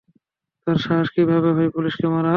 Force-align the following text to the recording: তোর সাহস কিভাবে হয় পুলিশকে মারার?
তোর 0.67 0.77
সাহস 0.77 1.07
কিভাবে 1.15 1.49
হয় 1.53 1.69
পুলিশকে 1.75 2.05
মারার? 2.07 2.29